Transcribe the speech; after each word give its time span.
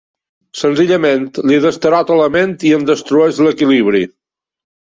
Senzillament 0.61 1.27
li 1.51 1.59
destarota 1.67 2.17
la 2.21 2.31
ment 2.37 2.57
i 2.73 2.73
en 2.81 2.89
destrueix 2.89 3.45
l'equilibri. 3.49 4.05